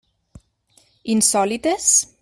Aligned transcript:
Insòlites? 1.15 1.93